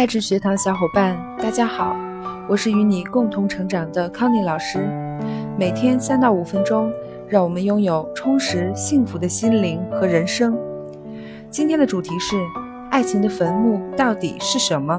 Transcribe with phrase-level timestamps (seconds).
[0.00, 1.94] 爱智学堂小伙伴，大家好，
[2.48, 4.78] 我是与你共同成长的康妮老师。
[5.58, 6.90] 每天三到五分钟，
[7.28, 10.58] 让我们拥有充实幸福的心灵和人生。
[11.50, 12.38] 今天的主题是：
[12.90, 14.98] 爱情的坟墓到底是什么？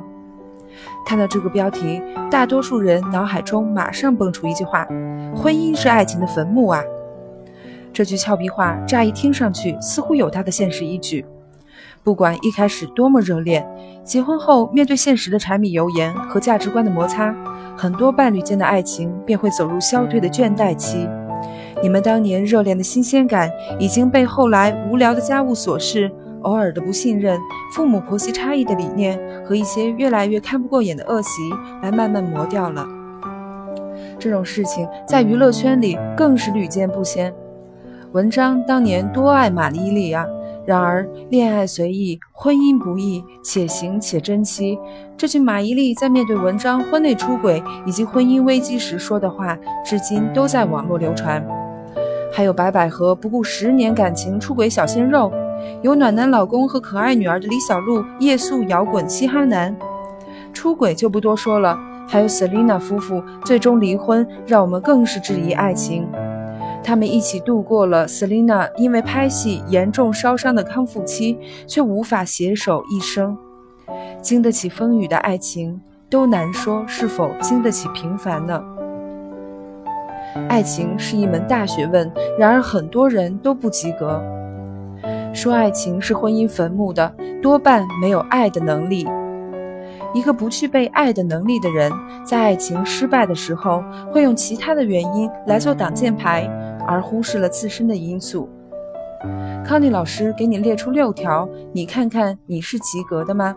[1.04, 2.00] 看到这个标题，
[2.30, 4.86] 大多数人脑海中马上蹦出一句话
[5.36, 6.80] ：“婚姻是爱情的坟墓啊！”
[7.92, 11.26] 这句俏皮话乍一听上去，似乎有它的现实依据。
[12.04, 13.64] 不管一开始多么热恋，
[14.04, 17.34] 结婚后面对现实的柴米油盐和价值观的摩擦，
[17.78, 21.08] 很多伴侣间的爱情便会走入消退的倦怠期。
[21.84, 26.12] 你们当年热恋的新鲜感，已经被后来无聊的家务琐事、
[26.42, 27.40] 偶尔的不信任、
[27.72, 31.30] 父母婆媳差异的理念和一些越来越看不过眼的恶习
[31.84, 32.84] 来慢慢磨掉了。
[34.18, 37.31] 这种事情在娱乐圈里更是屡见不鲜。
[38.12, 40.26] 文章当年多爱马伊琍啊！
[40.71, 44.80] 然而，恋爱随意，婚姻不易，且行且珍惜。
[45.17, 51.45] 这句马伊琍在面对文章婚内出轨以及婚姻危机时说的话，至今都在网络流传。
[52.31, 55.30] 还有白百合不顾十年感情出轨小鲜肉，
[55.81, 59.75] 有暖男老公和可爱女儿的李小璐夜宿摇滚嘻哈男。
[60.53, 66.08] 出轨就不多说了，还有 Selina 夫妇最终离婚，让我们更是质疑爱情。
[66.84, 71.38] 他们一起度过了 Selina 因为拍戏严重烧伤的康复期，
[71.68, 73.38] 却无法携手一生。
[74.22, 78.62] 经得起风雨的爱情，都难说是否经得起平凡呢？
[80.48, 84.22] 爱情是一门大学问，然而很多人都不及格。
[85.34, 89.08] 说爱情是婚姻坟墓的，多半没有爱的能力。
[90.14, 91.92] 一个不具备爱的能力的人，
[92.26, 96.50] 在爱情失败的时候，会用其他的原因来做挡箭牌。
[96.88, 98.50] 而忽视了自身的因素。
[99.64, 103.56] 康妮老师给你列出六条，你看看你是及格的吗？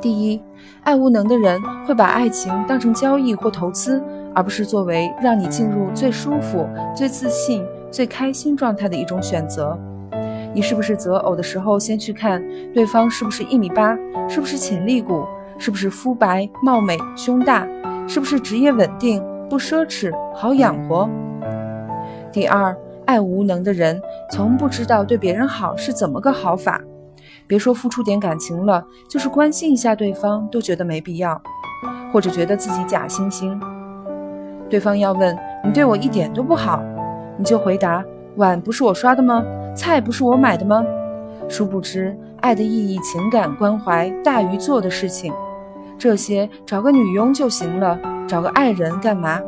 [0.00, 0.42] 第一，
[0.82, 4.02] 爱无能的人会把爱情当成交易或投资，
[4.34, 9.78] 而不是作为让你进入最舒服、最自信、最开心状态的一种选择。
[10.52, 13.96] 你是不是择偶的时候先去看对方是不是一米八，
[14.28, 15.24] 是不是潜力股，
[15.58, 17.66] 是不是肤白貌美、胸大，
[18.08, 21.08] 是不是职业稳定、不奢侈、好养活？
[22.32, 24.00] 第二，爱无能的人
[24.32, 26.80] 从不知道对别人好是怎么个好法，
[27.46, 31.40] 别说付出点感情了，就是关心一下对方都觉得没必要，
[32.12, 33.56] 或者觉得自己假惺惺。
[34.68, 36.82] 对方要问你对我一点都不好，
[37.36, 38.04] 你就回答
[38.36, 39.44] 碗不是我刷的吗？
[39.74, 40.84] 菜不是我买的吗？
[41.48, 45.32] 殊不知，爱的意义、情感关怀大于做的事情，
[45.98, 47.98] 这些找个女佣就行了，
[48.28, 49.40] 找个爱人干嘛？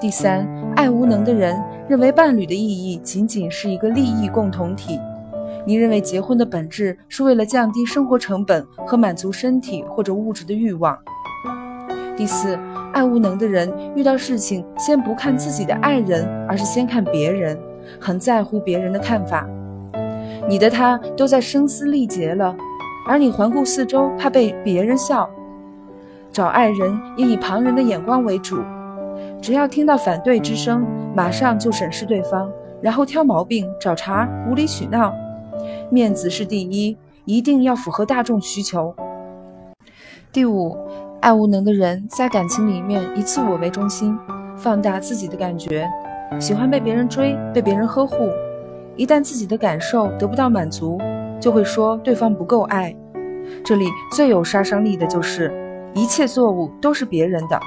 [0.00, 0.46] 第三，
[0.76, 1.58] 爱无能的人
[1.88, 4.98] 认为伴侣的意义仅仅是一个利益共同体。
[5.64, 10.98] 你认为结婚的本质是为了降低生活成本和满足身体或者物质的欲望。
[12.16, 12.58] 第四，
[12.92, 17.56] 爱无能的人遇到事情先不看自己的爱人，而是先看别人，
[18.00, 19.46] 很在乎别人的看法。
[20.48, 22.54] 你的他都在声嘶力竭了，
[23.06, 25.28] 而你环顾四周，怕被别人笑。
[26.32, 28.58] 找爱人也以旁人的眼光为主。
[29.40, 35.12] 只要听到反对之声，马上就审视对方，然后挑毛病、找茬、无理取闹。
[35.90, 38.94] 面子是第一，一定要符合大众需求。
[40.32, 40.76] 第五，
[41.20, 44.18] 爱无能的人在感情里面以自我为中心，
[44.56, 45.86] 放大自己的感觉，
[46.38, 48.30] 喜欢被别人追、被别人呵护。
[48.96, 51.00] 一旦自己的感受得不到满足，
[51.40, 52.94] 就会说对方不够爱。
[53.64, 55.52] 这里最有杀伤力的就是
[55.94, 57.60] 一切作物都是别人的。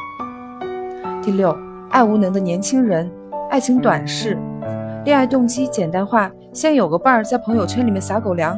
[1.21, 1.55] 第六，
[1.89, 3.09] 爱无能的年轻人，
[3.49, 4.37] 爱情短视，
[5.03, 8.57] 恋爱动机简单化，先有个伴儿在朋友圈里面撒狗粮，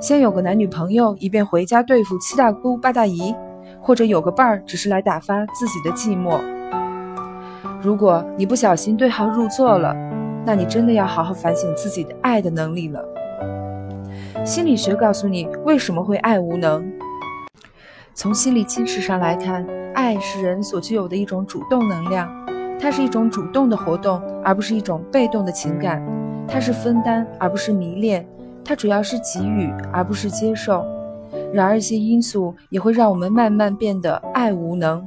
[0.00, 3.34] 先有个男女朋友以便回家对付七大姑八大姨，
[3.80, 6.38] 或者有个伴儿只是来打发自己的寂寞。
[7.80, 9.94] 如果你不小心对号入座了，
[10.44, 13.04] 那你真的要好好反省自己的爱的能力了。
[14.44, 16.90] 心理学告诉你为什么会爱无能，
[18.14, 19.66] 从心理侵蚀上来看。
[19.94, 22.28] 爱是人所具有的一种主动能量，
[22.80, 26.00] 它是一种主动的活动，而不是一种被动的情感。
[26.46, 28.24] 它是分担，而不是迷恋。
[28.64, 30.86] 它主要是给予，而不是接受。
[31.52, 35.04] 然而，一些因素也会让我们慢慢变得爱无能。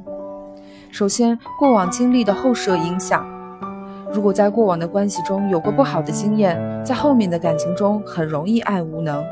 [0.92, 3.26] 首先，过往经历的后设影响。
[4.12, 9.24] 如果在过往的关系中有过不好的经验，在后面的感情中很容易爱无能。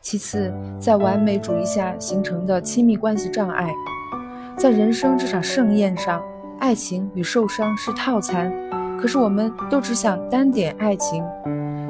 [0.00, 3.74] 其次，在完美主义下形成的亲密关系障碍。
[4.56, 6.22] 在人生这场盛宴上，
[6.60, 8.52] 爱情与受伤是套餐，
[8.96, 11.24] 可是我们都只想单点爱情，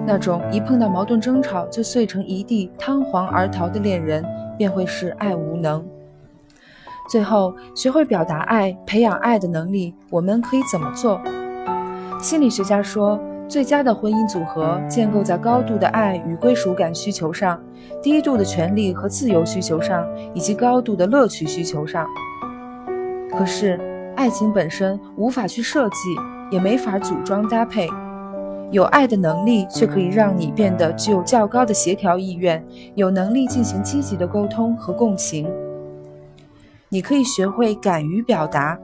[0.06, 4.24] 那种一碰到矛盾争吵就碎成一地、仓皇而逃的恋人，
[4.56, 5.84] 便会是爱无能。
[7.12, 11.20] 最后，学会表达爱，培养爱的能力，我们可以怎么做？
[12.18, 17.60] 心理学家说，最佳的婚姻组合建构在高度的爱与归属感需求上，
[18.02, 22.06] 低度的权利和自由需求上，以及高度的乐趣需求上。
[23.30, 23.78] 可是，
[24.16, 26.16] 爱情本身无法去设计，
[26.50, 27.86] 也没法组装搭配。
[28.70, 32.64] 有爱的能力，却可以让你变得具有较高的协调意愿，
[32.94, 35.46] 有能力进行积极的沟通和共情。
[36.92, 38.78] 你可以学会敢于表达，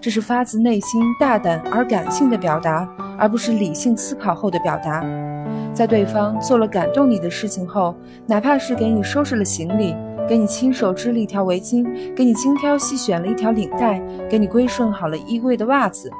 [0.00, 2.88] 这是发自内心、大胆而感性的表达，
[3.18, 5.04] 而不是理性思考后的表达。
[5.74, 7.94] 在对方做了感动你的事情后，
[8.26, 9.94] 哪怕是给你收拾了行李，
[10.26, 11.86] 给你亲手织了一条围巾，
[12.16, 14.00] 给你精挑细选了一条领带，
[14.30, 16.10] 给你归顺好了衣柜的袜子。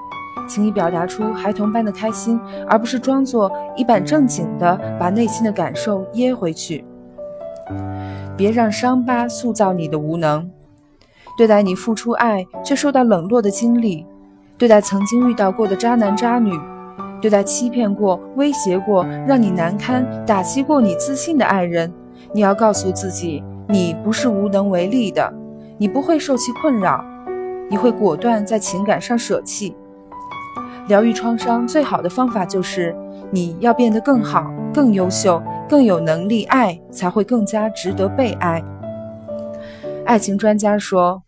[0.46, 2.38] 请你表达出孩童般的开心，
[2.68, 6.84] 而不是装作一本正经的把内心的感受噎回去。
[8.36, 10.50] 别让伤疤塑造你的无能。
[11.36, 14.06] 对待你付出爱却受到冷落的经历，
[14.58, 16.52] 对待曾经遇到过的渣男渣女，
[17.20, 21.92] 对待欺骗过、威胁过、让你难堪、打击过你自信的爱人，
[22.32, 25.32] 你要告诉自己，你不是无能为力的，
[25.78, 27.04] 你不会受其困扰，
[27.70, 29.74] 你会果断在情感上舍弃。
[30.88, 32.94] 疗愈创伤最好的方法就是，
[33.30, 38.62] 你要变得更好、更优秀、更有能力爱，才会更加值得被爱。
[40.12, 41.22] 爱情专家说，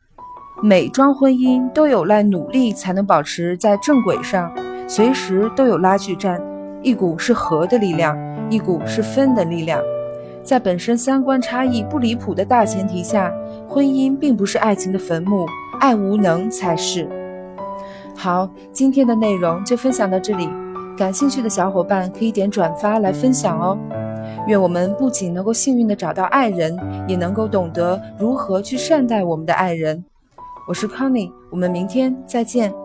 [0.63, 4.53] 每桩婚姻都有赖努力才能保持在正轨上，
[4.87, 6.39] 随时都有拉锯战，
[6.83, 8.15] 一股是和的力量，
[8.51, 9.81] 一股是分的力量。
[10.43, 13.33] 在本身三观差异不离谱的大前提下，
[13.67, 15.47] 婚姻并不是爱情的坟墓，
[15.81, 17.09] 爱无能才是。
[18.15, 20.47] 好，今天的内容就分享到这里。
[20.95, 23.79] 感兴趣的小伙伴可以点转发来分享哦。
[24.47, 30.05] 愿我们不仅能够幸运的找到爱人，也能够懂得如何去善待我们的爱人。
[30.69, 32.84] 我是 Connie，我们明天再见。